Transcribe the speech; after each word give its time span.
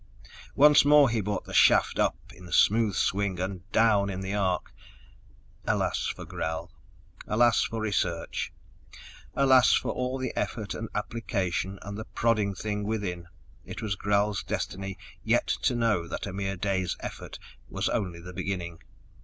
Once 0.55 0.83
more 0.83 1.11
he 1.11 1.21
brought 1.21 1.45
the 1.45 1.53
shaft 1.53 1.99
up 1.99 2.17
in 2.33 2.51
smooth 2.51 2.95
swing 2.95 3.39
and 3.39 3.71
down 3.71 4.09
in 4.09 4.19
the 4.21 4.33
arc.... 4.33 4.73
Alas 5.67 6.07
for 6.07 6.25
Gral 6.25 6.71
alas 7.27 7.61
for 7.65 7.79
research. 7.79 8.51
Alas 9.35 9.75
for 9.75 9.91
all 9.91 10.17
the 10.17 10.35
effort 10.35 10.73
and 10.73 10.89
application 10.95 11.77
and 11.83 11.99
the 11.99 12.05
prodding 12.05 12.55
thing 12.55 12.83
within. 12.83 13.27
It 13.63 13.83
was 13.83 13.93
Gral's 13.93 14.41
destiny 14.41 14.97
yet 15.23 15.45
to 15.61 15.75
know 15.75 16.07
that 16.07 16.25
a 16.25 16.33
mere 16.33 16.57
day's 16.57 16.97
effort 17.01 17.37
was 17.69 17.87
only 17.87 18.19
the 18.19 18.33
beginning. 18.33 18.79